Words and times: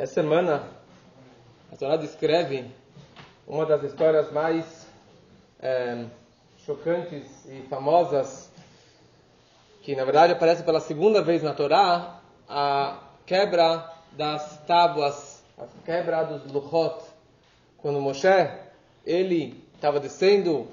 Essa 0.00 0.14
semana, 0.14 0.62
a 1.70 1.76
Torá 1.76 1.94
descreve 1.96 2.70
uma 3.46 3.66
das 3.66 3.82
histórias 3.82 4.32
mais 4.32 4.86
é, 5.60 6.06
chocantes 6.64 7.44
e 7.44 7.60
famosas, 7.68 8.50
que 9.82 9.94
na 9.94 10.02
verdade 10.06 10.32
aparece 10.32 10.62
pela 10.62 10.80
segunda 10.80 11.20
vez 11.20 11.42
na 11.42 11.52
Torá, 11.52 12.18
a 12.48 12.98
quebra 13.26 13.92
das 14.12 14.64
tábuas, 14.66 15.44
a 15.58 15.66
quebra 15.84 16.22
dos 16.22 16.50
luchot. 16.50 17.04
Quando 17.76 18.00
Moshe, 18.00 18.50
ele 19.04 19.62
estava 19.74 20.00
descendo 20.00 20.66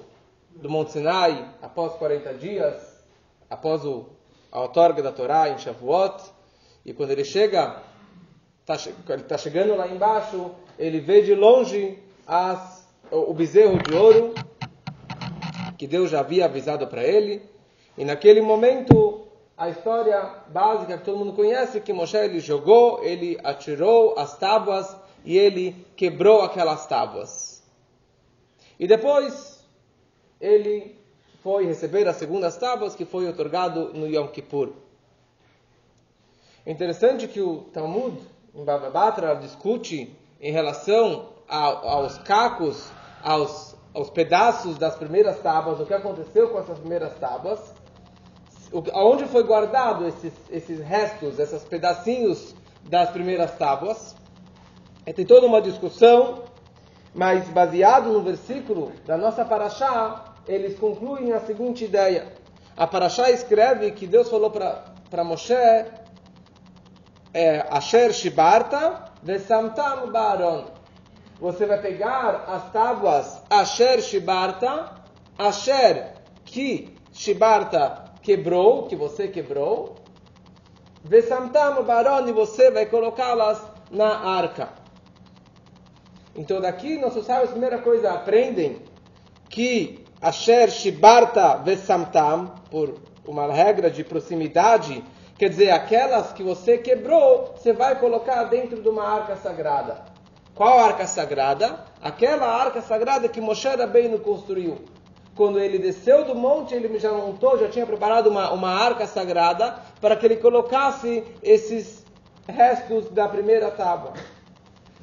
do 0.56 0.70
Monte 0.70 0.94
Sinai 0.94 1.54
após 1.62 1.92
40 1.96 2.34
dias, 2.36 3.04
após 3.50 3.84
o, 3.84 4.06
a 4.50 4.62
outorga 4.62 5.04
da 5.04 5.12
Torá 5.12 5.50
em 5.50 5.58
Shavuot, 5.58 6.24
e 6.86 6.94
quando 6.94 7.12
ele 7.12 7.26
chega 7.26 7.84
está 8.68 9.18
tá 9.18 9.38
chegando 9.38 9.76
lá 9.76 9.88
embaixo, 9.88 10.52
ele 10.78 11.00
vê 11.00 11.22
de 11.22 11.34
longe 11.34 11.98
as, 12.28 12.86
o, 13.10 13.32
o 13.32 13.34
bezerro 13.34 13.82
de 13.82 13.96
ouro 13.96 14.34
que 15.78 15.88
Deus 15.88 16.10
já 16.10 16.20
havia 16.20 16.46
avisado 16.46 16.86
para 16.88 17.04
ele. 17.04 17.42
E 17.98 18.04
naquele 18.04 18.42
momento, 18.42 19.28
a 19.56 19.70
história 19.70 20.22
básica 20.50 20.98
que 20.98 21.06
todo 21.06 21.18
mundo 21.18 21.34
conhece, 21.34 21.80
que 21.80 21.94
Moshe 21.94 22.18
ele 22.18 22.40
jogou, 22.40 23.02
ele 23.04 23.40
atirou 23.44 24.18
as 24.18 24.38
tábuas 24.38 24.96
e 25.24 25.38
ele 25.38 25.86
quebrou 25.96 26.42
aquelas 26.42 26.86
tábuas. 26.88 27.64
E 28.80 28.86
depois, 28.86 29.66
ele 30.42 30.96
foi 31.42 31.66
receber 31.66 32.08
as 32.08 32.18
segundas 32.18 32.58
tábuas 32.58 32.96
que 32.96 33.06
foi 33.06 33.28
otorgado 33.30 33.94
no 33.94 34.08
Yom 34.08 34.28
Kippur. 34.28 34.74
Interessante 36.66 37.28
que 37.28 37.40
o 37.40 37.62
Talmud 37.72 38.18
em 38.58 38.64
Baba 38.64 38.90
Batra 38.90 39.36
discute 39.36 40.18
em 40.42 40.52
relação 40.52 41.30
aos 41.48 42.18
cacos, 42.18 42.90
aos, 43.24 43.76
aos 43.94 44.10
pedaços 44.10 44.78
das 44.80 44.96
primeiras 44.96 45.40
tábuas, 45.40 45.80
o 45.80 45.86
que 45.86 45.94
aconteceu 45.94 46.50
com 46.50 46.58
essas 46.60 46.80
primeiras 46.80 47.14
tábuas, 47.20 47.60
aonde 48.94 49.26
foi 49.26 49.44
guardado 49.44 50.08
esses, 50.08 50.34
esses 50.50 50.80
restos, 50.80 51.38
esses 51.38 51.64
pedacinhos 51.66 52.56
das 52.84 53.12
primeiras 53.12 53.56
tábuas. 53.58 54.16
E 55.06 55.14
tem 55.14 55.26
toda 55.26 55.46
uma 55.46 55.62
discussão, 55.62 56.44
mas 57.14 57.48
baseado 57.50 58.12
no 58.12 58.24
versículo 58.24 58.92
da 59.06 59.18
nossa 59.18 59.46
Paraxá, 59.46 60.34
eles 60.48 60.78
concluem 60.80 61.32
a 61.32 61.40
seguinte 61.42 61.86
ideia. 61.86 62.34
A 62.76 62.88
Paraxá 62.88 63.30
escreve 63.30 63.92
que 63.92 64.08
Deus 64.08 64.30
falou 64.30 64.50
para 64.50 65.24
Moshe 65.24 65.54
é 65.54 66.07
Asher 67.70 68.14
Shibarta 68.14 69.12
Vesamtam 69.22 70.12
Baron. 70.12 70.66
Você 71.40 71.66
vai 71.66 71.80
pegar 71.80 72.46
as 72.48 72.72
tábuas 72.72 73.42
Asher 73.50 74.02
Shibarta, 74.02 74.92
Asher 75.38 76.14
que 76.46 76.96
Shibarta 77.14 78.06
quebrou, 78.24 78.88
que 78.88 78.96
você 78.96 79.28
quebrou, 79.28 79.96
Vesamtam 81.04 81.84
Baron, 81.84 82.28
e 82.28 82.32
você 82.32 82.72
vai 82.72 82.86
colocá-las 82.86 83.62
na 83.92 84.18
arca. 84.18 84.70
Então 86.36 86.60
daqui 86.60 86.98
nossos 86.98 87.26
sábios, 87.26 87.52
primeira 87.52 87.80
coisa, 87.80 88.12
aprendem 88.12 88.82
que 89.50 90.04
Asher 90.22 90.70
Shibarta 90.70 91.58
Vesamtam, 91.58 92.54
por 92.72 92.96
uma 93.26 93.52
regra 93.52 93.92
de 93.92 94.04
proximidade, 94.04 95.04
Quer 95.38 95.50
dizer, 95.50 95.70
aquelas 95.70 96.34
que 96.34 96.42
você 96.42 96.80
quebrou, 96.80 97.54
você 97.56 97.72
vai 97.72 98.00
colocar 98.00 98.46
dentro 98.46 98.82
de 98.82 98.90
uma 98.90 99.08
arca 99.08 99.36
sagrada. 99.36 100.04
Qual 100.56 100.80
arca 100.80 101.06
sagrada? 101.06 101.86
Aquela 102.02 102.48
arca 102.48 102.82
sagrada 102.82 103.30
que 103.30 103.40
Moshe 103.40 103.68
Rabbeinu 103.68 104.18
construiu. 104.18 104.80
Quando 105.36 105.60
ele 105.60 105.78
desceu 105.78 106.26
do 106.26 106.34
monte, 106.34 106.74
ele 106.74 106.98
já 106.98 107.12
montou, 107.12 107.60
já 107.60 107.70
tinha 107.70 107.86
preparado 107.86 108.28
uma, 108.28 108.52
uma 108.52 108.70
arca 108.70 109.06
sagrada 109.06 109.76
para 110.02 110.16
que 110.16 110.26
ele 110.26 110.38
colocasse 110.38 111.24
esses 111.44 112.04
restos 112.48 113.08
da 113.12 113.30
primeira 113.30 113.70
tábua. 113.70 114.14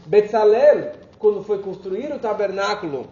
Betzalel, 0.04 0.90
quando 1.20 1.44
foi 1.44 1.62
construir 1.62 2.12
o 2.12 2.18
tabernáculo, 2.18 3.06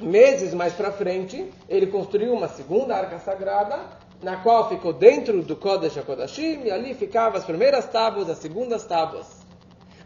meses 0.00 0.52
mais 0.52 0.72
para 0.72 0.90
frente, 0.90 1.48
ele 1.68 1.86
construiu 1.86 2.34
uma 2.34 2.48
segunda 2.48 2.96
arca 2.96 3.20
sagrada 3.20 4.01
na 4.22 4.36
qual 4.36 4.68
ficou 4.68 4.92
dentro 4.92 5.42
do 5.42 5.56
Kodesh 5.56 5.98
HaKodashim, 5.98 6.62
e 6.64 6.70
ali 6.70 6.94
ficavam 6.94 7.38
as 7.38 7.44
primeiras 7.44 7.86
tábuas, 7.86 8.30
as 8.30 8.38
segundas 8.38 8.84
tábuas. 8.84 9.26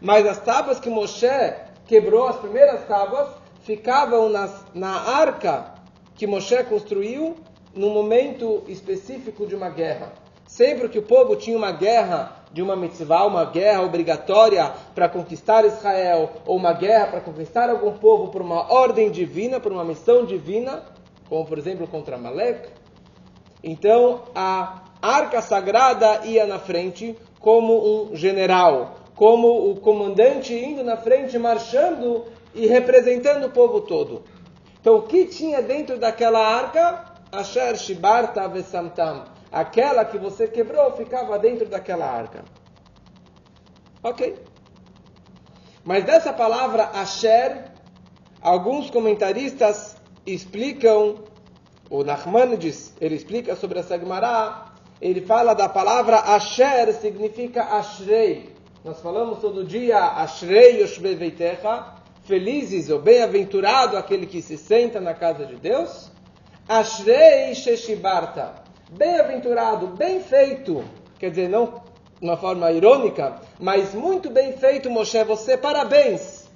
Mas 0.01 0.25
as 0.25 0.39
tábuas 0.39 0.79
que 0.79 0.89
Moshe 0.89 1.53
quebrou, 1.85 2.27
as 2.27 2.37
primeiras 2.37 2.85
tábuas, 2.87 3.29
ficavam 3.61 4.29
nas, 4.29 4.65
na 4.73 4.89
arca 4.89 5.73
que 6.15 6.25
Moshe 6.25 6.63
construiu 6.63 7.35
no 7.75 7.89
momento 7.91 8.63
específico 8.67 9.45
de 9.45 9.55
uma 9.55 9.69
guerra. 9.69 10.11
Sempre 10.47 10.89
que 10.89 10.97
o 10.97 11.03
povo 11.03 11.35
tinha 11.35 11.57
uma 11.57 11.71
guerra 11.71 12.43
de 12.51 12.61
uma 12.61 12.75
mitzvah, 12.75 13.25
uma 13.25 13.45
guerra 13.45 13.81
obrigatória 13.81 14.71
para 14.95 15.09
conquistar 15.09 15.65
Israel, 15.65 16.31
ou 16.45 16.55
uma 16.55 16.73
guerra 16.73 17.07
para 17.07 17.21
conquistar 17.21 17.69
algum 17.69 17.91
povo 17.97 18.29
por 18.29 18.41
uma 18.41 18.71
ordem 18.73 19.11
divina, 19.11 19.59
por 19.59 19.71
uma 19.71 19.83
missão 19.83 20.25
divina, 20.25 20.81
como 21.29 21.45
por 21.45 21.57
exemplo 21.57 21.85
contra 21.87 22.17
Malek, 22.17 22.69
então 23.63 24.23
a 24.35 24.83
arca 25.01 25.41
sagrada 25.41 26.25
ia 26.25 26.45
na 26.45 26.59
frente 26.59 27.17
como 27.39 28.09
um 28.11 28.15
general, 28.15 28.97
como 29.15 29.71
o 29.71 29.79
comandante 29.79 30.53
indo 30.53 30.83
na 30.83 30.97
frente, 30.97 31.37
marchando 31.37 32.25
e 32.53 32.67
representando 32.67 33.45
o 33.45 33.51
povo 33.51 33.81
todo. 33.81 34.23
Então 34.79 34.97
o 34.97 35.01
que 35.03 35.25
tinha 35.25 35.61
dentro 35.61 35.97
daquela 35.97 36.39
arca? 36.39 37.13
Asher 37.31 37.75
Shibarta 37.77 38.47
Vesamtam. 38.47 39.25
Aquela 39.51 40.05
que 40.05 40.17
você 40.17 40.47
quebrou 40.47 40.91
ficava 40.93 41.37
dentro 41.39 41.67
daquela 41.67 42.05
arca. 42.05 42.43
Ok. 44.03 44.35
Mas 45.83 46.03
dessa 46.03 46.33
palavra 46.33 46.91
Asher, 46.93 47.71
alguns 48.41 48.89
comentaristas 48.89 49.95
explicam 50.25 51.26
o 51.89 52.03
Nachmanides, 52.03 52.93
ele 52.99 53.15
explica 53.15 53.55
sobre 53.55 53.79
essa 53.79 53.97
Gemara, 53.97 54.65
ele 55.01 55.21
fala 55.21 55.53
da 55.53 55.69
palavra 55.69 56.17
Asher, 56.17 56.93
significa 56.93 57.63
Ashrei. 57.63 58.49
Nós 58.83 58.99
falamos 58.99 59.39
todo 59.39 59.63
dia 59.63 59.97
Ashrei 59.99 60.81
Yoshbe 60.81 61.15
Veitecha, 61.15 61.85
felizes 62.25 62.89
ou 62.89 62.99
bem-aventurado 62.99 63.97
aquele 63.97 64.25
que 64.25 64.41
se 64.41 64.57
senta 64.57 64.99
na 64.99 65.13
casa 65.13 65.45
de 65.45 65.55
Deus. 65.55 66.11
Ashrei 66.67 67.55
Sheshibarta, 67.55 68.53
bem-aventurado, 68.91 69.87
bem 69.87 70.21
feito, 70.21 70.83
quer 71.17 71.29
dizer, 71.29 71.49
não 71.49 71.85
de 72.19 72.25
uma 72.25 72.35
forma 72.35 72.71
irônica, 72.71 73.39
mas 73.59 73.93
muito 73.93 74.29
bem 74.29 74.53
feito, 74.53 74.89
Moshe, 74.89 75.23
você, 75.23 75.55
parabéns 75.55 76.46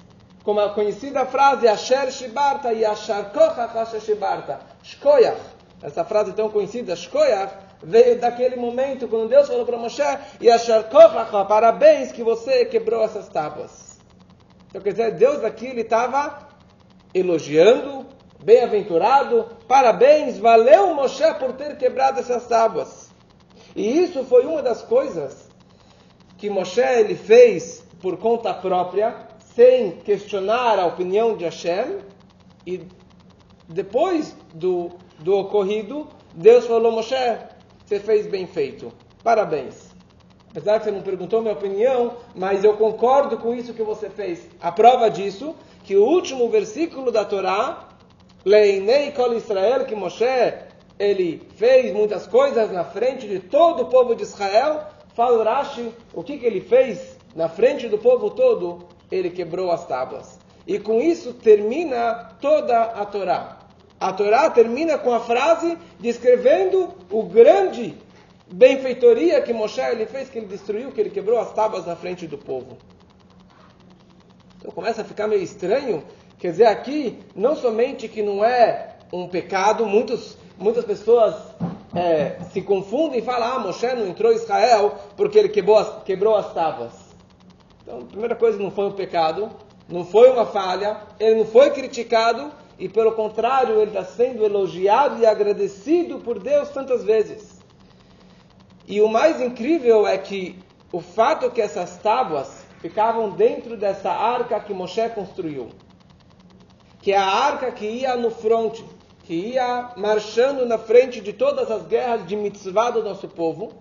como 0.43 0.59
a 0.59 0.69
conhecida 0.69 1.25
frase 1.25 1.67
Asher 1.67 2.11
Shibarta 2.11 2.73
e 2.73 2.83
Kochach 2.83 3.99
Shibarta. 3.99 4.59
Shkoyach. 4.83 5.39
Essa 5.81 6.03
frase 6.03 6.33
tão 6.33 6.49
conhecida, 6.49 6.95
Shkoyach, 6.95 7.53
veio 7.83 8.19
daquele 8.19 8.55
momento 8.55 9.07
quando 9.07 9.29
Deus 9.29 9.47
falou 9.47 9.65
para 9.65 9.77
Moshe 9.77 10.01
e 10.39 10.47
Kochach, 10.89 11.47
parabéns 11.47 12.11
que 12.11 12.23
você 12.23 12.65
quebrou 12.65 13.03
essas 13.03 13.27
tábuas. 13.27 13.99
Então 14.69 14.81
quer 14.81 14.91
dizer, 14.91 15.11
Deus 15.11 15.43
aqui 15.43 15.67
ele 15.67 15.81
estava 15.81 16.47
elogiando, 17.13 18.05
bem-aventurado, 18.43 19.47
parabéns, 19.67 20.37
valeu 20.37 20.93
Moshe 20.93 21.33
por 21.35 21.53
ter 21.53 21.77
quebrado 21.77 22.19
essas 22.19 22.47
tábuas. 22.47 23.09
E 23.75 24.03
isso 24.03 24.23
foi 24.25 24.45
uma 24.45 24.61
das 24.61 24.81
coisas 24.81 25.49
que 26.37 26.49
Moshe 26.49 26.81
ele 26.81 27.15
fez 27.15 27.83
por 28.01 28.17
conta 28.17 28.53
própria, 28.53 29.30
sem 29.55 29.91
questionar 29.91 30.79
a 30.79 30.85
opinião 30.85 31.35
de 31.35 31.45
Hashem, 31.45 31.99
e 32.65 32.81
depois 33.67 34.35
do, 34.53 34.91
do 35.19 35.37
ocorrido, 35.37 36.07
Deus 36.33 36.65
falou, 36.65 36.91
Moshe, 36.91 37.15
você 37.85 37.99
fez 37.99 38.27
bem 38.27 38.47
feito, 38.47 38.91
parabéns. 39.23 39.91
Apesar 40.51 40.79
que 40.79 40.85
você 40.85 40.91
não 40.91 41.01
perguntou 41.01 41.41
minha 41.41 41.53
opinião, 41.53 42.17
mas 42.35 42.63
eu 42.63 42.73
concordo 42.73 43.37
com 43.37 43.53
isso 43.53 43.73
que 43.73 43.83
você 43.83 44.09
fez. 44.09 44.47
A 44.61 44.71
prova 44.71 45.09
disso, 45.09 45.55
que 45.83 45.95
o 45.95 46.03
último 46.03 46.49
versículo 46.49 47.11
da 47.11 47.23
Torá, 47.23 47.87
Leinei 48.43 49.11
Kol 49.11 49.33
Israel, 49.33 49.85
que 49.85 49.95
Moshe, 49.95 50.25
ele 50.99 51.41
fez 51.55 51.93
muitas 51.93 52.27
coisas 52.27 52.71
na 52.71 52.83
frente 52.83 53.27
de 53.27 53.39
todo 53.39 53.83
o 53.83 53.85
povo 53.85 54.13
de 54.13 54.23
Israel, 54.23 54.81
fala 55.15 55.43
Rashi, 55.43 55.91
o 56.13 56.21
que, 56.21 56.37
que 56.37 56.45
ele 56.45 56.61
fez 56.61 57.17
na 57.35 57.47
frente 57.47 57.87
do 57.87 57.97
povo 57.97 58.29
todo? 58.29 58.90
Ele 59.11 59.29
quebrou 59.29 59.71
as 59.71 59.85
tábuas. 59.85 60.39
E 60.65 60.79
com 60.79 60.99
isso 61.01 61.33
termina 61.33 62.31
toda 62.39 62.81
a 62.81 63.05
Torá. 63.05 63.57
A 63.99 64.13
Torá 64.13 64.49
termina 64.49 64.97
com 64.97 65.13
a 65.13 65.19
frase 65.19 65.77
descrevendo 65.99 66.89
o 67.11 67.23
grande 67.23 67.95
benfeitoria 68.51 69.41
que 69.41 69.53
Moshe 69.53 69.81
ele 69.81 70.05
fez, 70.05 70.29
que 70.29 70.39
ele 70.39 70.47
destruiu, 70.47 70.91
que 70.91 70.99
ele 70.99 71.09
quebrou 71.09 71.39
as 71.39 71.53
tábuas 71.53 71.85
na 71.85 71.95
frente 71.95 72.27
do 72.27 72.37
povo. 72.37 72.77
começa 74.73 75.01
a 75.01 75.05
ficar 75.05 75.27
meio 75.27 75.41
estranho. 75.41 76.03
Quer 76.39 76.51
dizer, 76.51 76.65
aqui, 76.65 77.19
não 77.35 77.55
somente 77.55 78.07
que 78.07 78.23
não 78.23 78.43
é 78.43 78.95
um 79.13 79.27
pecado, 79.27 79.85
muitos, 79.85 80.37
muitas 80.57 80.83
pessoas 80.85 81.35
é, 81.95 82.37
se 82.51 82.61
confundem 82.61 83.19
e 83.19 83.21
falam, 83.21 83.55
ah, 83.55 83.59
Moshe 83.59 83.87
não 83.93 84.07
entrou 84.07 84.31
em 84.31 84.35
Israel 84.35 84.95
porque 85.15 85.37
ele 85.37 85.49
quebrou 85.49 85.77
as, 85.77 86.03
quebrou 86.03 86.35
as 86.35 86.51
tábuas. 86.53 87.10
Então, 87.81 87.99
a 87.99 88.05
primeira 88.05 88.35
coisa, 88.35 88.57
não 88.57 88.71
foi 88.71 88.85
um 88.85 88.91
pecado, 88.91 89.49
não 89.89 90.05
foi 90.05 90.29
uma 90.29 90.45
falha, 90.45 90.97
ele 91.19 91.35
não 91.35 91.45
foi 91.45 91.71
criticado, 91.71 92.51
e 92.77 92.87
pelo 92.89 93.11
contrário, 93.11 93.79
ele 93.79 93.91
está 93.91 94.03
sendo 94.03 94.43
elogiado 94.43 95.19
e 95.19 95.25
agradecido 95.25 96.19
por 96.19 96.39
Deus 96.39 96.69
tantas 96.69 97.03
vezes. 97.03 97.59
E 98.87 99.01
o 99.01 99.07
mais 99.07 99.39
incrível 99.39 100.07
é 100.07 100.17
que 100.17 100.57
o 100.91 100.99
fato 100.99 101.49
que 101.51 101.61
essas 101.61 101.97
tábuas 101.97 102.65
ficavam 102.79 103.29
dentro 103.29 103.77
dessa 103.77 104.11
arca 104.11 104.59
que 104.59 104.73
Moshe 104.73 105.07
construiu, 105.09 105.69
que 107.01 107.11
é 107.11 107.17
a 107.17 107.25
arca 107.25 107.71
que 107.71 107.85
ia 107.85 108.15
no 108.15 108.31
fronte, 108.31 108.83
que 109.23 109.33
ia 109.33 109.91
marchando 109.95 110.65
na 110.65 110.77
frente 110.77 111.21
de 111.21 111.31
todas 111.31 111.69
as 111.69 111.85
guerras 111.85 112.25
de 112.27 112.35
mitzvah 112.35 112.89
do 112.89 113.03
nosso 113.03 113.27
povo. 113.27 113.71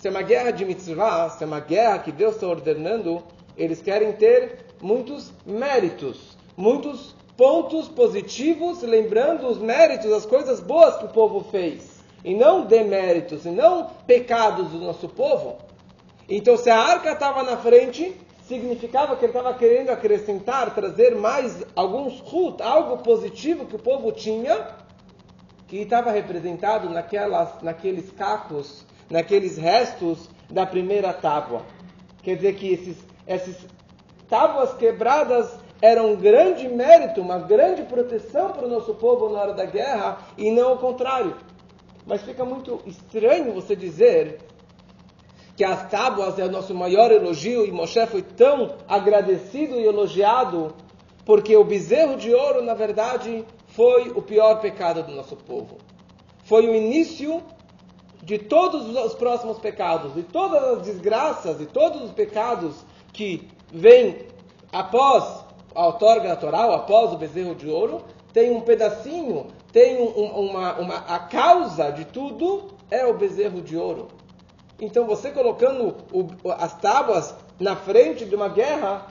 Se 0.00 0.08
é 0.08 0.10
uma 0.10 0.22
guerra 0.22 0.50
de 0.50 0.64
mitzvah, 0.64 1.28
se 1.28 1.44
é 1.44 1.46
uma 1.46 1.60
guerra 1.60 1.98
que 1.98 2.10
Deus 2.10 2.36
está 2.36 2.46
ordenando, 2.46 3.22
eles 3.54 3.82
querem 3.82 4.12
ter 4.12 4.64
muitos 4.80 5.30
méritos, 5.44 6.38
muitos 6.56 7.14
pontos 7.36 7.86
positivos, 7.86 8.80
lembrando 8.80 9.46
os 9.46 9.58
méritos, 9.58 10.10
as 10.10 10.24
coisas 10.24 10.58
boas 10.58 10.96
que 10.96 11.04
o 11.04 11.10
povo 11.10 11.44
fez, 11.50 12.02
e 12.24 12.34
não 12.34 12.64
deméritos, 12.64 13.44
e 13.44 13.50
não 13.50 13.90
pecados 14.06 14.70
do 14.70 14.78
nosso 14.78 15.06
povo. 15.06 15.58
Então, 16.26 16.56
se 16.56 16.70
a 16.70 16.78
arca 16.78 17.12
estava 17.12 17.42
na 17.42 17.58
frente, 17.58 18.16
significava 18.48 19.16
que 19.16 19.26
ele 19.26 19.36
estava 19.36 19.52
querendo 19.52 19.90
acrescentar, 19.90 20.74
trazer 20.74 21.14
mais 21.14 21.62
alguns 21.76 22.20
rut, 22.20 22.62
algo 22.62 23.02
positivo 23.02 23.66
que 23.66 23.76
o 23.76 23.78
povo 23.78 24.10
tinha, 24.12 24.66
que 25.68 25.76
estava 25.76 26.10
representado 26.10 26.88
naquelas, 26.88 27.60
naqueles 27.60 28.10
cacos, 28.12 28.88
naqueles 29.10 29.58
restos 29.58 30.28
da 30.48 30.64
primeira 30.64 31.12
tábua. 31.12 31.62
Quer 32.22 32.36
dizer 32.36 32.54
que 32.54 32.72
esses, 32.72 32.96
esses 33.26 33.56
tábuas 34.28 34.72
quebradas 34.74 35.50
eram 35.82 36.12
um 36.12 36.16
grande 36.16 36.68
mérito, 36.68 37.20
uma 37.20 37.38
grande 37.38 37.82
proteção 37.82 38.52
para 38.52 38.66
o 38.66 38.70
nosso 38.70 38.94
povo 38.94 39.28
na 39.30 39.40
hora 39.40 39.54
da 39.54 39.64
guerra, 39.64 40.18
e 40.36 40.50
não 40.50 40.74
o 40.74 40.78
contrário. 40.78 41.34
Mas 42.06 42.22
fica 42.22 42.44
muito 42.44 42.80
estranho 42.86 43.52
você 43.52 43.74
dizer 43.74 44.38
que 45.56 45.64
as 45.64 45.90
tábuas 45.90 46.38
é 46.38 46.44
o 46.44 46.50
nosso 46.50 46.74
maior 46.74 47.10
elogio 47.10 47.66
e 47.66 47.70
Moshe 47.70 48.06
foi 48.06 48.22
tão 48.22 48.76
agradecido 48.88 49.78
e 49.78 49.84
elogiado 49.84 50.74
porque 51.24 51.54
o 51.56 51.64
bezerro 51.64 52.16
de 52.16 52.32
ouro, 52.32 52.62
na 52.62 52.74
verdade, 52.74 53.44
foi 53.68 54.08
o 54.10 54.22
pior 54.22 54.60
pecado 54.60 55.02
do 55.02 55.14
nosso 55.14 55.36
povo. 55.36 55.76
Foi 56.44 56.66
o 56.66 56.74
início 56.74 57.42
de 58.22 58.38
todos 58.38 58.94
os 58.96 59.14
próximos 59.14 59.58
pecados, 59.58 60.14
de 60.14 60.22
todas 60.22 60.62
as 60.62 60.82
desgraças 60.82 61.60
e 61.60 61.66
todos 61.66 62.02
os 62.02 62.10
pecados 62.12 62.84
que 63.12 63.48
vêm 63.72 64.26
após 64.72 65.44
a 65.74 65.86
outorga 65.86 66.28
natural, 66.28 66.72
após 66.72 67.12
o 67.12 67.16
bezerro 67.16 67.54
de 67.54 67.68
ouro, 67.68 68.02
tem 68.32 68.50
um 68.50 68.60
pedacinho, 68.60 69.46
tem 69.72 70.00
um, 70.00 70.06
uma, 70.06 70.74
uma, 70.74 70.96
a 70.96 71.18
causa 71.18 71.90
de 71.90 72.04
tudo 72.04 72.68
é 72.90 73.06
o 73.06 73.14
bezerro 73.14 73.60
de 73.60 73.76
ouro. 73.76 74.08
Então 74.80 75.06
você 75.06 75.30
colocando 75.30 75.96
o, 76.12 76.28
as 76.52 76.74
tábuas 76.78 77.34
na 77.58 77.76
frente 77.76 78.24
de 78.24 78.34
uma 78.34 78.48
guerra, 78.48 79.06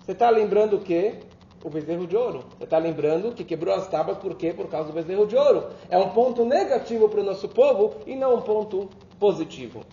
você 0.00 0.12
está 0.12 0.28
lembrando 0.30 0.76
o 0.76 0.80
quê? 0.80 1.20
O 1.64 1.70
bezerro 1.70 2.06
de 2.06 2.16
ouro. 2.16 2.44
Você 2.58 2.64
está 2.64 2.78
lembrando 2.78 3.32
que 3.32 3.44
quebrou 3.44 3.74
as 3.74 3.86
tábuas 3.86 4.18
por 4.18 4.34
quê? 4.34 4.52
Por 4.52 4.68
causa 4.68 4.88
do 4.88 4.94
bezerro 4.94 5.26
de 5.26 5.36
ouro. 5.36 5.68
É 5.88 5.96
um 5.96 6.10
ponto 6.10 6.44
negativo 6.44 7.08
para 7.08 7.20
o 7.20 7.24
nosso 7.24 7.48
povo 7.48 7.94
e 8.06 8.16
não 8.16 8.34
um 8.34 8.40
ponto 8.40 8.88
positivo. 9.18 9.84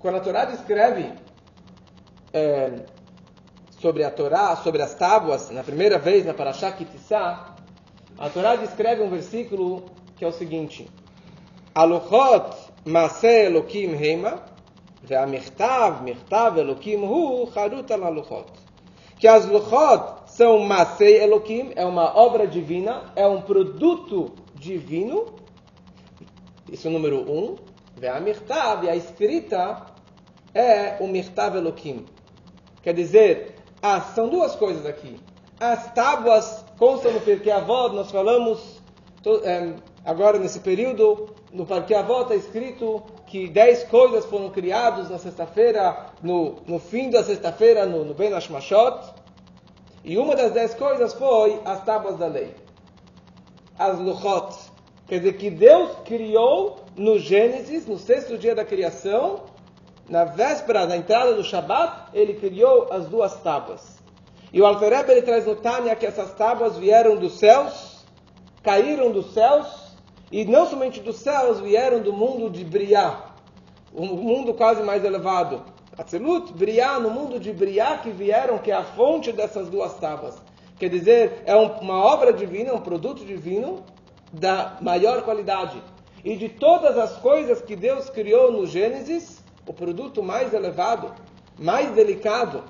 Quando 0.00 0.16
a 0.16 0.20
Torá 0.20 0.44
descreve 0.44 1.12
é, 2.32 2.84
sobre 3.80 4.04
a 4.04 4.10
Torá, 4.10 4.56
sobre 4.56 4.80
as 4.80 4.94
tábuas, 4.94 5.50
na 5.50 5.62
primeira 5.62 5.98
vez 5.98 6.24
na 6.24 6.32
Parashá 6.32 6.70
Kitissá, 6.72 7.56
a 8.16 8.30
Torá 8.30 8.56
descreve 8.56 9.02
um 9.02 9.10
versículo 9.10 9.84
que 10.16 10.24
é 10.24 10.28
o 10.28 10.32
seguinte: 10.32 10.88
Aluchot 11.74 12.56
Maseh 12.84 13.46
Elokim 13.46 13.92
Hema, 13.92 14.42
Ve'amirtav, 15.02 16.02
Mirtav 16.02 16.58
Elokim 16.58 17.02
Hu, 17.02 17.48
Harut 17.54 17.90
al 17.90 18.04
Aluchot. 18.04 18.46
Que 19.18 19.26
as 19.26 19.46
Luchot 19.46 20.30
são 20.30 20.60
Masei 20.60 21.22
Elokim, 21.22 21.72
é 21.76 21.84
uma 21.84 22.16
obra 22.16 22.46
divina, 22.46 23.12
é 23.16 23.26
um 23.26 23.40
produto 23.40 24.32
divino. 24.54 25.26
Isso 26.70 26.86
é 26.86 26.90
o 26.90 26.92
número 26.92 27.18
um. 27.30 27.56
Ve'amirtav, 27.96 28.84
e 28.84 28.90
a 28.90 28.96
escrita 28.96 29.86
é 30.54 30.96
o 31.00 31.06
Mirtav 31.06 31.56
Elokim. 31.56 32.06
Quer 32.82 32.94
dizer, 32.94 33.56
ah, 33.82 34.00
são 34.00 34.28
duas 34.28 34.54
coisas 34.54 34.86
aqui. 34.86 35.18
As 35.58 35.92
tábuas 35.92 36.64
constam 36.78 37.12
no 37.12 37.20
Pirkei 37.20 37.50
Avod, 37.50 37.94
nós 37.94 38.10
falamos 38.10 38.78
Agora, 40.04 40.38
nesse 40.38 40.60
período, 40.60 41.28
no 41.52 41.66
Parque 41.66 41.94
Avó 41.94 42.22
está 42.22 42.34
escrito 42.34 43.02
que 43.28 43.46
dez 43.46 43.84
coisas 43.84 44.24
foram 44.24 44.50
criadas 44.50 45.10
na 45.10 45.18
sexta-feira, 45.18 46.06
no, 46.22 46.56
no 46.66 46.78
fim 46.78 47.10
da 47.10 47.22
sexta-feira, 47.22 47.84
no, 47.84 48.04
no 48.04 48.14
Ben 48.14 48.30
Hashmashot. 48.30 49.12
E 50.02 50.16
uma 50.16 50.34
das 50.34 50.52
dez 50.52 50.74
coisas 50.74 51.12
foi 51.12 51.60
as 51.64 51.84
tábuas 51.84 52.16
da 52.16 52.26
lei. 52.26 52.54
As 53.78 53.98
Luchot. 53.98 54.54
Quer 55.06 55.18
dizer, 55.18 55.32
que 55.34 55.50
Deus 55.50 55.90
criou 56.04 56.76
no 56.96 57.18
Gênesis, 57.18 57.86
no 57.86 57.98
sexto 57.98 58.36
dia 58.36 58.54
da 58.54 58.64
criação, 58.64 59.42
na 60.08 60.24
véspera 60.24 60.86
da 60.86 60.96
entrada 60.96 61.34
do 61.34 61.44
Shabat, 61.44 62.10
ele 62.14 62.34
criou 62.34 62.88
as 62.90 63.06
duas 63.06 63.36
tábuas. 63.42 63.98
E 64.52 64.60
o 64.60 64.66
Alfereb 64.66 65.10
ele 65.10 65.22
traz 65.22 65.46
no 65.46 65.56
Tânia 65.56 65.94
que 65.94 66.06
essas 66.06 66.32
tábuas 66.32 66.78
vieram 66.78 67.16
dos 67.16 67.38
céus, 67.38 68.04
caíram 68.62 69.12
dos 69.12 69.34
céus, 69.34 69.87
e 70.30 70.44
não 70.44 70.66
somente 70.66 71.00
dos 71.00 71.16
céus 71.16 71.60
vieram 71.60 72.00
do 72.00 72.12
mundo 72.12 72.50
de 72.50 72.64
Briá, 72.64 73.28
o 73.92 74.04
mundo 74.04 74.54
quase 74.54 74.82
mais 74.82 75.04
elevado. 75.04 75.62
Atzilut, 75.96 76.52
Briá, 76.52 77.00
no 77.00 77.10
mundo 77.10 77.40
de 77.40 77.52
Briá 77.52 77.98
que 77.98 78.10
vieram, 78.10 78.58
que 78.58 78.70
é 78.70 78.74
a 78.74 78.84
fonte 78.84 79.32
dessas 79.32 79.68
duas 79.68 79.94
tábuas. 79.94 80.40
Quer 80.78 80.90
dizer, 80.90 81.42
é 81.44 81.56
uma 81.56 82.04
obra 82.04 82.32
divina, 82.32 82.72
um 82.72 82.80
produto 82.80 83.24
divino 83.24 83.82
da 84.32 84.76
maior 84.80 85.22
qualidade. 85.22 85.82
E 86.24 86.36
de 86.36 86.48
todas 86.48 86.96
as 86.96 87.16
coisas 87.16 87.60
que 87.60 87.74
Deus 87.74 88.08
criou 88.10 88.52
no 88.52 88.66
Gênesis, 88.66 89.42
o 89.66 89.72
produto 89.72 90.22
mais 90.22 90.52
elevado, 90.52 91.12
mais 91.58 91.90
delicado, 91.92 92.62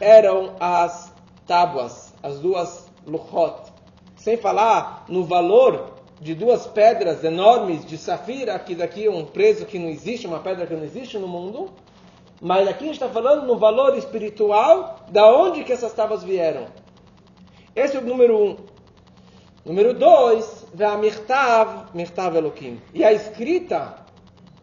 eram 0.00 0.54
as 0.60 1.14
tábuas, 1.46 2.12
as 2.22 2.40
duas 2.40 2.90
luchot. 3.06 3.72
Sem 4.16 4.36
falar 4.36 5.06
no 5.08 5.24
valor 5.24 5.97
de 6.20 6.34
duas 6.34 6.66
pedras 6.66 7.22
enormes 7.22 7.84
de 7.84 7.96
safira, 7.96 8.58
que 8.58 8.74
daqui 8.74 9.06
é 9.06 9.10
um 9.10 9.24
preço 9.24 9.64
que 9.64 9.78
não 9.78 9.88
existe, 9.88 10.26
uma 10.26 10.40
pedra 10.40 10.66
que 10.66 10.74
não 10.74 10.84
existe 10.84 11.16
no 11.18 11.28
mundo. 11.28 11.70
Mas 12.40 12.68
aqui 12.68 12.84
a 12.84 12.86
gente 12.86 12.94
está 12.94 13.08
falando 13.08 13.46
no 13.46 13.56
valor 13.56 13.96
espiritual, 13.96 15.00
da 15.10 15.26
onde 15.32 15.64
que 15.64 15.72
essas 15.72 15.92
tábuas 15.92 16.22
vieram. 16.22 16.66
Esse 17.74 17.96
é 17.96 18.00
o 18.00 18.04
número 18.04 18.36
um. 18.36 18.56
Número 19.64 19.92
dois, 19.92 20.64
Ve'amirtav, 20.74 21.90
Mirtav 21.94 22.36
Elohim. 22.36 22.80
E 22.94 23.04
a 23.04 23.12
escrita 23.12 23.96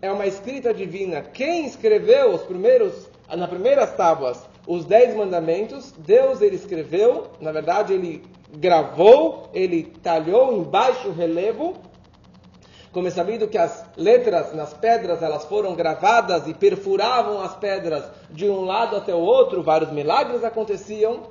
é 0.01 0.11
uma 0.11 0.25
escrita 0.25 0.73
divina. 0.73 1.21
Quem 1.21 1.65
escreveu 1.65 2.33
os 2.33 2.41
primeiros, 2.41 3.07
nas 3.29 3.49
primeiras 3.49 3.93
tábuas, 3.93 4.45
os 4.67 4.85
dez 4.85 5.15
mandamentos, 5.15 5.91
Deus 5.97 6.41
ele 6.41 6.55
escreveu, 6.55 7.27
na 7.39 7.51
verdade 7.51 7.93
ele 7.93 8.23
gravou, 8.57 9.49
ele 9.53 9.83
talhou 10.01 10.53
em 10.57 10.63
baixo 10.63 11.11
relevo. 11.11 11.75
Como 12.91 13.07
é 13.07 13.11
sabido 13.11 13.47
que 13.47 13.57
as 13.57 13.85
letras 13.97 14.53
nas 14.53 14.73
pedras 14.73 15.21
elas 15.21 15.43
foram 15.45 15.75
gravadas 15.75 16.47
e 16.47 16.53
perfuravam 16.53 17.41
as 17.41 17.53
pedras 17.55 18.05
de 18.29 18.47
um 18.49 18.61
lado 18.61 18.95
até 18.95 19.13
o 19.13 19.19
outro, 19.19 19.61
vários 19.61 19.91
milagres 19.91 20.43
aconteciam. 20.43 21.23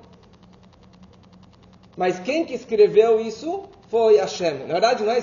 Mas 1.96 2.18
quem 2.20 2.44
que 2.44 2.54
escreveu 2.54 3.20
isso 3.20 3.64
foi 3.88 4.16
Hashem. 4.16 4.66
Na 4.66 4.74
verdade, 4.74 5.08
é, 5.08 5.22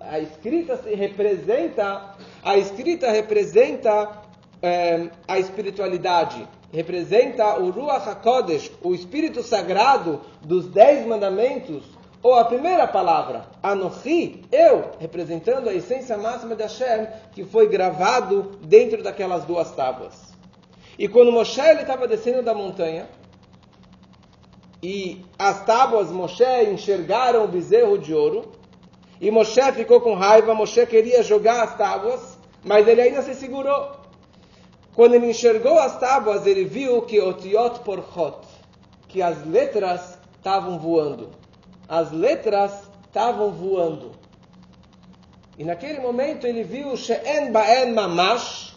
a 0.00 0.20
escrita 0.20 0.76
se 0.76 0.94
representa, 0.94 2.14
a 2.42 2.56
escrita 2.56 3.10
representa 3.10 4.22
é, 4.62 5.08
a 5.26 5.38
espiritualidade 5.38 6.46
representa 6.74 7.60
o 7.60 7.70
Ruach 7.70 8.08
HaKodesh, 8.08 8.72
o 8.82 8.92
Espírito 8.92 9.44
Sagrado 9.44 10.20
dos 10.42 10.66
Dez 10.66 11.06
Mandamentos, 11.06 11.84
ou 12.20 12.34
a 12.34 12.44
primeira 12.44 12.88
palavra, 12.88 13.46
Anochi, 13.62 14.42
eu, 14.50 14.90
representando 14.98 15.68
a 15.68 15.74
essência 15.74 16.18
máxima 16.18 16.56
de 16.56 16.62
Hashem, 16.62 17.06
que 17.32 17.44
foi 17.44 17.68
gravado 17.68 18.58
dentro 18.62 19.04
daquelas 19.04 19.44
duas 19.44 19.70
tábuas. 19.70 20.34
E 20.98 21.06
quando 21.06 21.30
Moshe 21.30 21.60
estava 21.60 22.08
descendo 22.08 22.42
da 22.42 22.54
montanha, 22.54 23.08
e 24.82 25.24
as 25.38 25.64
tábuas 25.64 26.10
Moshe 26.10 26.44
enxergaram 26.72 27.44
o 27.44 27.48
bezerro 27.48 27.96
de 27.98 28.12
ouro, 28.12 28.50
e 29.20 29.30
Moshe 29.30 29.62
ficou 29.74 30.00
com 30.00 30.14
raiva, 30.14 30.54
Moshe 30.54 30.84
queria 30.86 31.22
jogar 31.22 31.62
as 31.62 31.76
tábuas, 31.76 32.36
mas 32.64 32.88
ele 32.88 33.00
ainda 33.00 33.22
se 33.22 33.34
segurou. 33.34 34.03
Quando 34.94 35.14
ele 35.14 35.30
enxergou 35.30 35.78
as 35.78 35.98
tábuas, 35.98 36.46
ele 36.46 36.64
viu 36.64 37.02
que 37.02 37.20
otiot 37.20 37.80
porchot, 37.80 38.46
que 39.08 39.20
as 39.20 39.44
letras 39.44 40.18
estavam 40.36 40.78
voando. 40.78 41.30
As 41.88 42.12
letras 42.12 42.88
estavam 43.06 43.50
voando. 43.50 44.12
E 45.58 45.64
naquele 45.64 46.00
momento 46.00 46.46
ele 46.46 46.62
viu 46.62 46.96
She'en 46.96 47.50
Ba'en 47.50 47.92
Mamash, 47.92 48.74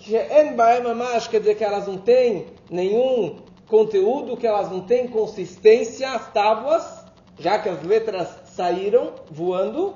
She'en 0.00 0.54
Ba'en 0.54 0.82
Mamash 0.82 1.28
quer 1.28 1.40
dizer 1.40 1.54
que 1.56 1.64
elas 1.64 1.86
não 1.86 1.98
têm 1.98 2.46
nenhum 2.70 3.36
conteúdo, 3.66 4.36
que 4.36 4.46
elas 4.46 4.70
não 4.70 4.80
têm 4.80 5.06
consistência, 5.08 6.12
as 6.12 6.32
tábuas, 6.32 7.04
já 7.38 7.58
que 7.58 7.68
as 7.68 7.82
letras 7.82 8.28
saíram 8.46 9.12
voando. 9.30 9.94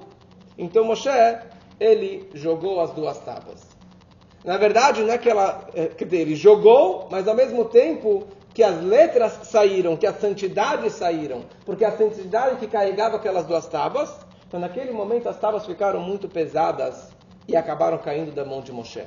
Então 0.57 0.85
Moshe, 0.85 1.09
ele 1.81 2.29
jogou 2.35 2.81
as 2.81 2.91
duas 2.93 3.19
tábuas. 3.19 3.72
Na 4.44 4.56
verdade, 4.56 5.02
não 5.02 5.12
é 5.12 5.18
que 5.18 5.30
ela, 5.30 5.68
é, 5.75 5.90
ele 5.99 6.34
jogou, 6.34 7.06
mas 7.11 7.28
ao 7.28 7.34
mesmo 7.34 7.64
tempo 7.66 8.26
que 8.52 8.62
as 8.62 8.82
letras 8.82 9.40
saíram, 9.44 9.96
que 9.96 10.06
a 10.06 10.12
santidade 10.12 10.90
saíram, 10.90 11.44
porque 11.64 11.84
a 11.84 11.96
santidade 11.96 12.56
que 12.56 12.66
carregava 12.66 13.16
aquelas 13.16 13.46
duas 13.46 13.66
tábuas, 13.66 14.11
então 14.46 14.61
naquele 14.61 14.92
momento 14.92 15.28
as 15.28 15.38
tábuas 15.38 15.64
ficaram 15.64 16.00
muito 16.00 16.28
pesadas 16.28 17.11
e 17.49 17.56
acabaram 17.56 17.99
caindo 17.99 18.32
da 18.32 18.44
mão 18.44 18.61
de 18.61 18.72
Moshe. 18.72 19.04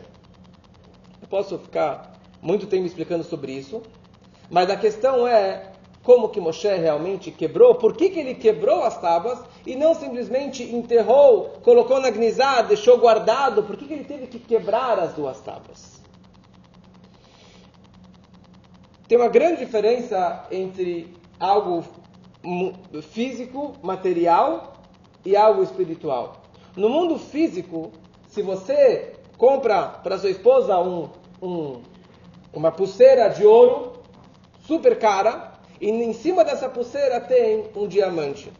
Eu 1.21 1.27
posso 1.29 1.59
ficar 1.59 2.13
muito 2.41 2.65
tempo 2.65 2.85
explicando 2.85 3.23
sobre 3.23 3.51
isso, 3.51 3.81
mas 4.49 4.69
a 4.69 4.77
questão 4.77 5.27
é 5.27 5.71
como 6.03 6.29
que 6.29 6.39
Moshe 6.39 6.67
realmente 6.67 7.29
quebrou, 7.29 7.75
por 7.75 7.95
que, 7.95 8.09
que 8.09 8.19
ele 8.19 8.35
quebrou 8.35 8.83
as 8.83 8.99
tábuas 8.99 9.39
e 9.65 9.75
não 9.75 9.95
simplesmente 9.95 10.63
enterrou, 10.63 11.49
colocou 11.63 11.99
na 11.99 12.09
gnizá, 12.09 12.61
deixou 12.61 12.99
guardado, 12.99 13.63
por 13.63 13.75
que, 13.75 13.85
que 13.85 13.93
ele 13.93 14.03
teve 14.03 14.27
que 14.27 14.37
quebrar 14.37 14.99
as 14.99 15.13
duas 15.13 15.39
tábuas? 15.41 15.99
Tem 19.07 19.17
uma 19.17 19.27
grande 19.27 19.65
diferença 19.65 20.45
entre 20.51 21.13
algo 21.39 21.83
físico, 23.11 23.73
material 23.81 24.73
e 25.23 25.35
algo 25.35 25.63
espiritual. 25.63 26.37
No 26.75 26.89
mundo 26.89 27.17
físico, 27.17 27.91
se 28.27 28.41
você 28.41 29.13
compra 29.37 29.87
para 29.87 30.17
sua 30.17 30.29
esposa 30.29 30.79
um, 30.79 31.09
um, 31.41 31.81
uma 32.53 32.71
pulseira 32.71 33.29
de 33.29 33.45
ouro 33.45 33.93
super 34.61 34.97
cara, 34.97 35.53
e 35.79 35.89
em 35.89 36.13
cima 36.13 36.43
dessa 36.43 36.69
pulseira 36.69 37.19
tem 37.19 37.65
um 37.75 37.87
diamante. 37.87 38.51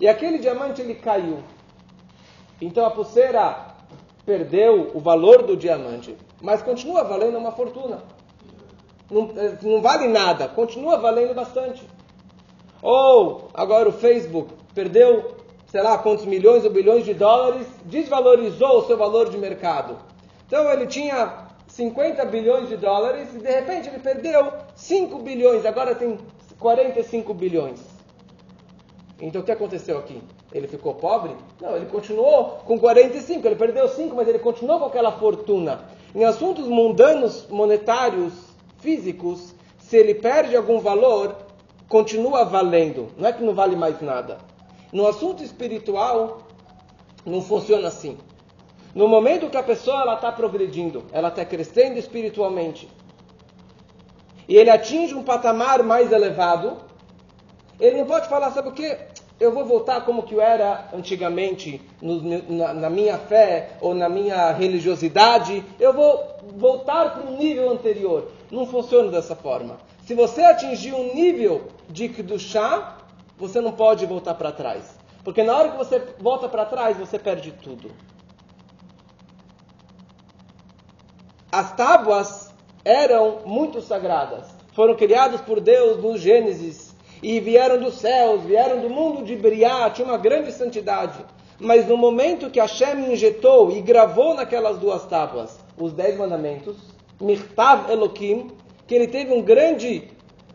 E 0.00 0.08
aquele 0.08 0.38
diamante 0.38 0.80
ele 0.80 0.94
caiu. 0.94 1.38
Então 2.60 2.86
a 2.86 2.90
pulseira 2.90 3.66
perdeu 4.24 4.90
o 4.94 5.00
valor 5.00 5.42
do 5.42 5.56
diamante, 5.56 6.16
mas 6.40 6.62
continua 6.62 7.04
valendo 7.04 7.36
uma 7.36 7.52
fortuna. 7.52 8.02
Não, 9.10 9.30
eh, 9.36 9.58
não 9.62 9.82
vale 9.82 10.08
nada, 10.08 10.48
continua 10.48 10.96
valendo 10.96 11.34
bastante. 11.34 11.82
Ou 12.80 13.48
agora 13.52 13.88
o 13.88 13.92
Facebook 13.92 14.54
perdeu, 14.74 15.36
sei 15.66 15.82
lá, 15.82 15.98
quantos 15.98 16.24
milhões 16.24 16.64
ou 16.64 16.70
bilhões 16.70 17.04
de 17.04 17.12
dólares, 17.12 17.66
desvalorizou 17.84 18.78
o 18.78 18.86
seu 18.86 18.96
valor 18.96 19.28
de 19.28 19.36
mercado. 19.36 19.98
Então 20.46 20.70
ele 20.72 20.86
tinha 20.86 21.48
50 21.68 22.24
bilhões 22.26 22.68
de 22.68 22.76
dólares 22.76 23.34
e 23.34 23.38
de 23.38 23.50
repente 23.50 23.88
ele 23.88 23.98
perdeu 23.98 24.52
5 24.74 25.18
bilhões, 25.18 25.66
agora 25.66 25.94
tem 25.94 26.18
45 26.58 27.34
bilhões. 27.34 27.89
Então 29.20 29.42
o 29.42 29.44
que 29.44 29.52
aconteceu 29.52 29.98
aqui? 29.98 30.22
Ele 30.52 30.66
ficou 30.66 30.94
pobre? 30.94 31.36
Não, 31.60 31.76
ele 31.76 31.86
continuou 31.86 32.60
com 32.64 32.78
45, 32.78 33.46
ele 33.46 33.56
perdeu 33.56 33.88
5, 33.88 34.16
mas 34.16 34.26
ele 34.26 34.38
continuou 34.38 34.80
com 34.80 34.86
aquela 34.86 35.12
fortuna. 35.12 35.84
Em 36.14 36.24
assuntos 36.24 36.66
mundanos, 36.66 37.46
monetários, 37.48 38.32
físicos, 38.78 39.54
se 39.78 39.96
ele 39.96 40.14
perde 40.14 40.56
algum 40.56 40.80
valor, 40.80 41.36
continua 41.88 42.44
valendo. 42.44 43.08
Não 43.18 43.28
é 43.28 43.32
que 43.32 43.42
não 43.42 43.54
vale 43.54 43.76
mais 43.76 44.00
nada. 44.00 44.38
No 44.92 45.06
assunto 45.06 45.42
espiritual, 45.42 46.38
não 47.24 47.42
funciona 47.42 47.88
assim. 47.88 48.16
No 48.94 49.06
momento 49.06 49.50
que 49.50 49.56
a 49.56 49.62
pessoa 49.62 50.14
está 50.14 50.32
progredindo, 50.32 51.04
ela 51.12 51.28
está 51.28 51.44
crescendo 51.44 51.98
espiritualmente, 51.98 52.88
e 54.48 54.56
ele 54.56 54.68
atinge 54.68 55.14
um 55.14 55.22
patamar 55.22 55.80
mais 55.84 56.10
elevado, 56.10 56.76
ele 57.78 57.98
não 57.98 58.06
pode 58.06 58.28
falar, 58.28 58.50
sabe 58.50 58.68
o 58.68 58.72
que? 58.72 58.98
Eu 59.40 59.52
vou 59.52 59.64
voltar 59.64 60.04
como 60.04 60.22
que 60.22 60.34
eu 60.34 60.40
era 60.42 60.90
antigamente 60.92 61.80
no, 62.02 62.20
na, 62.52 62.74
na, 62.74 62.90
minha 62.90 63.16
fé 63.16 63.70
ou 63.80 63.94
na 63.94 64.06
minha 64.06 64.52
religiosidade. 64.52 65.64
Eu 65.80 65.94
vou 65.94 66.36
voltar 66.56 67.14
para 67.14 67.26
um 67.26 67.38
nível 67.38 67.70
anterior. 67.70 68.30
Não 68.50 68.66
funciona 68.66 69.10
dessa 69.10 69.34
forma. 69.34 69.78
Se 70.04 70.12
você 70.12 70.42
atingir 70.42 70.92
um 70.92 71.14
nível 71.14 71.68
de 71.88 72.38
chá, 72.38 72.98
você 73.38 73.62
não 73.62 73.72
pode 73.72 74.04
voltar 74.04 74.34
para 74.34 74.52
trás. 74.52 74.98
Porque 75.24 75.42
na 75.42 75.56
hora 75.56 75.70
que 75.70 75.78
você 75.78 75.98
volta 76.18 76.46
para 76.46 76.66
trás, 76.66 76.98
você 76.98 77.18
perde 77.18 77.50
tudo. 77.52 77.90
As 81.50 81.74
tábuas 81.74 82.52
eram 82.84 83.38
muito 83.46 83.80
sagradas. 83.80 84.54
Foram 84.74 84.94
criadas 84.94 85.40
por 85.40 85.60
Deus 85.60 86.02
no 86.02 86.18
Gênesis 86.18 86.89
e 87.22 87.38
vieram 87.40 87.78
dos 87.78 87.94
céus, 87.98 88.42
vieram 88.42 88.80
do 88.80 88.88
mundo 88.88 89.24
de 89.24 89.36
Briá, 89.36 89.90
tinha 89.90 90.06
uma 90.06 90.18
grande 90.18 90.52
santidade. 90.52 91.18
Mas 91.58 91.86
no 91.86 91.96
momento 91.96 92.48
que 92.48 92.58
Hashem 92.58 93.12
injetou 93.12 93.70
e 93.70 93.82
gravou 93.82 94.34
naquelas 94.34 94.78
duas 94.78 95.04
tábuas 95.04 95.58
os 95.76 95.92
dez 95.92 96.16
mandamentos, 96.16 96.76
Mirtav 97.20 97.90
Elohim, 97.90 98.50
que 98.86 98.94
ele 98.94 99.06
teve 99.06 99.32
um 99.32 99.42
grande 99.42 100.08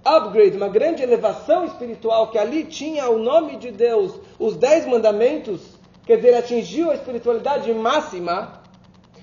upgrade, 0.03 0.57
uma 0.57 0.67
grande 0.67 1.01
elevação 1.03 1.65
espiritual, 1.65 2.29
que 2.29 2.37
ali 2.37 2.63
tinha 2.63 3.09
o 3.09 3.17
nome 3.17 3.57
de 3.57 3.71
Deus, 3.71 4.19
os 4.39 4.55
dez 4.55 4.85
mandamentos, 4.85 5.61
quer 6.05 6.17
dizer, 6.17 6.35
atingiu 6.35 6.91
a 6.91 6.95
espiritualidade 6.95 7.71
máxima, 7.73 8.61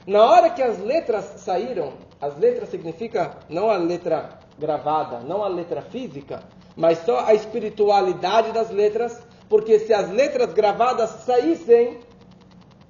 na 0.07 0.25
hora 0.25 0.51
que 0.51 0.63
as 0.63 0.81
letras 0.81 1.25
saíram, 1.39 1.93
as 2.21 2.37
letras 2.37 2.69
significa 2.69 3.39
não 3.49 3.71
a 3.71 3.77
letra 3.77 4.39
gravada, 4.59 5.21
não 5.21 5.43
a 5.45 5.49
letra 5.49 5.83
física, 5.83 6.43
mas 6.76 6.99
só 6.99 7.25
a 7.26 7.35
espiritualidade 7.35 8.52
das 8.52 8.71
letras, 8.71 9.23
porque 9.49 9.79
se 9.79 9.93
as 9.93 10.11
letras 10.11 10.52
gravadas 10.52 11.11
saíssem, 11.25 12.00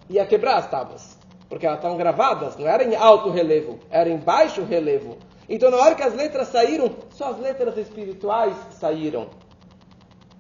ia 0.09 0.25
quebrar 0.27 0.57
as 0.57 0.69
tábuas. 0.69 1.19
Porque 1.49 1.67
elas 1.67 1.79
estavam 1.79 1.99
gravadas, 1.99 2.57
não 2.57 2.67
era 2.67 2.83
em 2.85 2.95
alto 2.95 3.31
relevo, 3.31 3.79
era 3.91 4.09
em 4.09 4.17
baixo 4.17 4.63
relevo. 4.65 5.19
Então, 5.49 5.71
na 5.71 5.77
hora 5.77 5.95
que 5.95 6.03
as 6.03 6.15
letras 6.15 6.49
saíram, 6.49 6.91
só 7.11 7.31
as 7.31 7.39
letras 7.39 7.77
espirituais 7.77 8.57
saíram. 8.71 9.27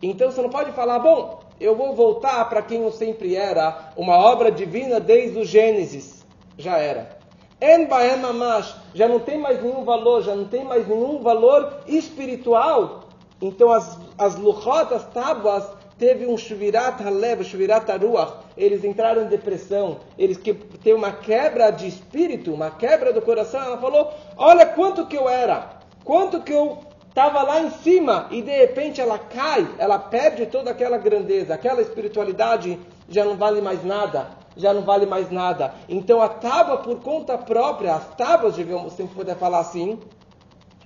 Então, 0.00 0.30
você 0.30 0.40
não 0.40 0.48
pode 0.48 0.72
falar, 0.72 1.00
bom, 1.00 1.40
eu 1.60 1.76
vou 1.76 1.94
voltar 1.94 2.48
para 2.48 2.62
quem 2.62 2.82
eu 2.82 2.90
sempre 2.90 3.36
era, 3.36 3.92
uma 3.96 4.16
obra 4.16 4.50
divina 4.50 4.98
desde 4.98 5.38
o 5.38 5.44
Gênesis 5.44 6.24
já 6.56 6.78
era. 6.78 7.18
En 7.60 7.86
Baem 7.86 8.16
Mamash, 8.16 8.74
já 8.94 9.06
não 9.06 9.20
tem 9.20 9.38
mais 9.38 9.62
nenhum 9.62 9.84
valor, 9.84 10.22
já 10.22 10.34
não 10.34 10.46
tem 10.46 10.64
mais 10.64 10.88
nenhum 10.88 11.22
valor 11.22 11.82
espiritual. 11.86 13.01
Então 13.42 13.72
as, 13.72 13.98
as 14.16 14.36
luchot, 14.36 14.94
as 14.94 15.04
tábuas, 15.06 15.64
teve 15.98 16.26
um 16.26 16.38
Shvirat 16.38 17.02
Halev, 17.02 17.42
Shvirat 17.42 17.90
Aruach, 17.90 18.34
eles 18.56 18.84
entraram 18.84 19.22
em 19.22 19.26
depressão, 19.26 19.98
eles 20.16 20.36
que 20.36 20.54
teve 20.54 20.96
uma 20.96 21.10
quebra 21.10 21.70
de 21.70 21.88
espírito, 21.88 22.54
uma 22.54 22.70
quebra 22.70 23.12
do 23.12 23.20
coração. 23.20 23.60
Ela 23.60 23.78
falou: 23.78 24.12
Olha 24.36 24.64
quanto 24.64 25.06
que 25.06 25.16
eu 25.16 25.28
era, 25.28 25.80
quanto 26.04 26.40
que 26.40 26.52
eu 26.52 26.78
estava 27.08 27.42
lá 27.42 27.60
em 27.60 27.70
cima, 27.70 28.28
e 28.30 28.40
de 28.40 28.56
repente 28.56 29.00
ela 29.00 29.18
cai, 29.18 29.68
ela 29.76 29.98
perde 29.98 30.46
toda 30.46 30.70
aquela 30.70 30.96
grandeza, 30.96 31.52
aquela 31.52 31.82
espiritualidade 31.82 32.78
já 33.08 33.24
não 33.24 33.36
vale 33.36 33.60
mais 33.60 33.84
nada 33.84 34.40
já 34.56 34.72
não 34.72 34.82
vale 34.82 35.06
mais 35.06 35.30
nada. 35.30 35.74
Então 35.88 36.20
a 36.20 36.28
tábua 36.28 36.78
por 36.78 37.00
conta 37.00 37.38
própria, 37.38 37.94
as 37.94 38.14
tábuas, 38.16 38.54
digamos, 38.54 38.92
se 38.94 39.02
puder 39.04 39.36
falar 39.36 39.60
assim, 39.60 39.98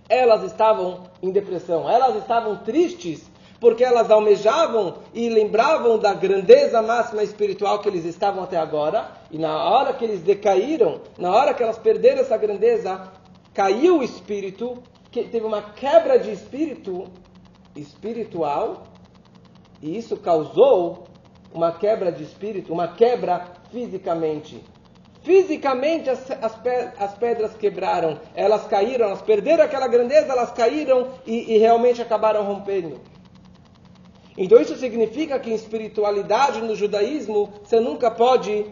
elas 0.08 0.42
estavam 0.42 1.04
em 1.22 1.30
depressão, 1.30 1.88
elas 1.88 2.16
estavam 2.16 2.56
tristes, 2.56 3.28
porque 3.58 3.82
elas 3.82 4.10
almejavam 4.10 4.98
e 5.14 5.28
lembravam 5.28 5.98
da 5.98 6.12
grandeza 6.12 6.82
máxima 6.82 7.22
espiritual 7.22 7.80
que 7.80 7.88
eles 7.88 8.04
estavam 8.04 8.44
até 8.44 8.56
agora, 8.56 9.10
e 9.30 9.38
na 9.38 9.64
hora 9.64 9.94
que 9.94 10.04
eles 10.04 10.20
decaíram, 10.20 11.00
na 11.18 11.30
hora 11.30 11.54
que 11.54 11.62
elas 11.62 11.78
perderam 11.78 12.20
essa 12.20 12.36
grandeza, 12.36 13.10
caiu 13.54 13.98
o 13.98 14.02
espírito, 14.02 14.82
que 15.10 15.24
teve 15.24 15.46
uma 15.46 15.62
quebra 15.62 16.18
de 16.18 16.30
espírito 16.30 17.08
espiritual, 17.74 18.82
E 19.82 19.96
isso 19.96 20.16
causou 20.16 21.04
uma 21.52 21.70
quebra 21.72 22.10
de 22.10 22.22
espírito, 22.22 22.72
uma 22.72 22.88
quebra 22.88 23.46
fisicamente. 23.70 24.62
Fisicamente 25.26 26.08
as, 26.08 26.30
as, 26.30 26.56
as, 27.00 27.14
pedras 27.14 27.52
quebraram, 27.56 28.20
elas 28.32 28.64
caíram, 28.68 29.06
elas 29.06 29.20
perderam 29.22 29.64
aquela 29.64 29.88
grandeza, 29.88 30.30
elas 30.30 30.52
caíram 30.52 31.08
e, 31.26 31.52
e 31.52 31.58
realmente 31.58 32.00
acabaram 32.00 32.44
rompendo. 32.44 33.00
Então 34.38 34.60
isso 34.60 34.76
significa 34.76 35.36
que 35.40 35.50
em 35.50 35.54
espiritualidade 35.56 36.62
no 36.62 36.76
judaísmo 36.76 37.52
você 37.64 37.80
nunca 37.80 38.08
pode 38.08 38.66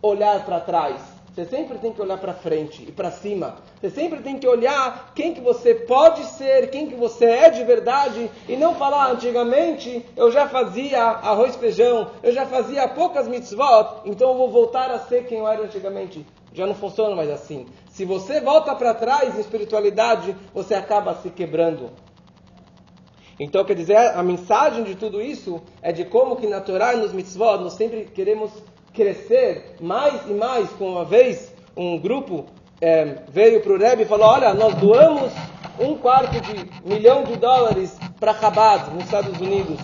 olhar 0.00 0.44
para 0.44 0.60
trás. 0.60 1.17
Você 1.38 1.44
sempre 1.44 1.78
tem 1.78 1.92
que 1.92 2.02
olhar 2.02 2.18
para 2.18 2.34
frente 2.34 2.82
e 2.82 2.90
para 2.90 3.12
cima. 3.12 3.58
Você 3.80 3.90
sempre 3.90 4.20
tem 4.22 4.40
que 4.40 4.48
olhar 4.48 5.12
quem 5.14 5.32
que 5.32 5.40
você 5.40 5.72
pode 5.72 6.24
ser, 6.24 6.68
quem 6.68 6.88
que 6.88 6.96
você 6.96 7.26
é 7.26 7.48
de 7.48 7.62
verdade 7.62 8.28
e 8.48 8.56
não 8.56 8.74
falar 8.74 9.12
antigamente 9.12 10.04
eu 10.16 10.32
já 10.32 10.48
fazia 10.48 11.00
arroz 11.00 11.54
feijão, 11.54 12.10
eu 12.24 12.32
já 12.32 12.44
fazia 12.44 12.88
poucas 12.88 13.28
mitzvot, 13.28 14.00
então 14.04 14.30
eu 14.30 14.36
vou 14.36 14.50
voltar 14.50 14.90
a 14.90 14.98
ser 14.98 15.26
quem 15.26 15.38
eu 15.38 15.46
era 15.46 15.62
antigamente. 15.62 16.26
Já 16.52 16.66
não 16.66 16.74
funciona 16.74 17.14
mais 17.14 17.30
assim. 17.30 17.68
Se 17.88 18.04
você 18.04 18.40
volta 18.40 18.74
para 18.74 18.92
trás 18.92 19.36
em 19.36 19.40
espiritualidade, 19.40 20.34
você 20.52 20.74
acaba 20.74 21.14
se 21.14 21.30
quebrando. 21.30 21.90
Então, 23.38 23.64
quer 23.64 23.76
dizer, 23.76 23.96
a 23.96 24.24
mensagem 24.24 24.82
de 24.82 24.96
tudo 24.96 25.22
isso 25.22 25.62
é 25.80 25.92
de 25.92 26.04
como 26.04 26.34
que 26.34 26.48
na 26.48 26.64
e 26.94 26.96
nos 26.96 27.12
mitzvot 27.12 27.58
nós 27.58 27.74
sempre 27.74 28.06
queremos 28.06 28.50
crescer 28.98 29.76
mais 29.80 30.28
e 30.28 30.34
mais. 30.34 30.68
Com 30.70 30.90
uma 30.90 31.04
vez, 31.04 31.54
um 31.76 31.96
grupo 31.96 32.46
é, 32.80 33.22
veio 33.28 33.60
para 33.60 33.72
o 33.72 33.78
Rebbe 33.78 34.02
e 34.02 34.06
falou: 34.06 34.26
Olha, 34.26 34.52
nós 34.52 34.74
doamos 34.74 35.32
um 35.78 35.96
quarto 35.96 36.40
de 36.40 36.68
milhão 36.84 37.22
de 37.22 37.36
dólares 37.36 37.96
para 38.18 38.34
Chabad, 38.34 38.90
nos 38.92 39.04
Estados 39.04 39.40
Unidos. 39.40 39.78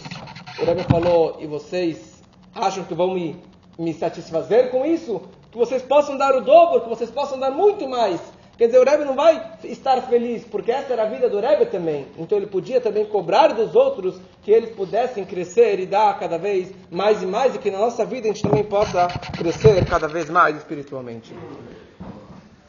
O 0.60 0.64
Rebbe 0.64 0.82
falou: 0.82 1.36
E 1.38 1.46
vocês 1.46 2.20
acham 2.52 2.82
que 2.82 2.92
vão 2.92 3.14
me, 3.14 3.36
me 3.78 3.94
satisfazer 3.94 4.70
com 4.72 4.84
isso? 4.84 5.22
Que 5.52 5.56
vocês 5.56 5.82
possam 5.82 6.16
dar 6.16 6.34
o 6.34 6.40
dobro, 6.40 6.80
que 6.80 6.88
vocês 6.88 7.10
possam 7.10 7.38
dar 7.38 7.52
muito 7.52 7.88
mais. 7.88 8.20
Quer 8.58 8.66
dizer, 8.66 8.80
o 8.80 8.84
Rebbe 8.84 9.04
não 9.04 9.14
vai 9.14 9.52
estar 9.64 10.00
feliz, 10.02 10.44
porque 10.44 10.70
essa 10.70 10.92
era 10.92 11.02
a 11.02 11.06
vida 11.06 11.28
do 11.28 11.40
Rebbe 11.40 11.66
também. 11.66 12.06
Então 12.18 12.38
ele 12.38 12.46
podia 12.46 12.80
também 12.80 13.04
cobrar 13.04 13.48
dos 13.48 13.74
outros 13.74 14.20
que 14.44 14.50
eles 14.52 14.70
pudessem 14.70 15.24
crescer 15.24 15.80
e 15.80 15.86
dar 15.86 16.18
cada 16.18 16.36
vez 16.36 16.70
mais 16.90 17.22
e 17.22 17.26
mais, 17.26 17.54
e 17.54 17.58
que 17.58 17.70
na 17.70 17.78
nossa 17.78 18.04
vida 18.04 18.28
a 18.28 18.32
gente 18.32 18.42
também 18.42 18.62
possa 18.62 19.08
crescer 19.32 19.84
cada 19.86 20.06
vez 20.06 20.28
mais 20.28 20.54
espiritualmente. 20.56 21.34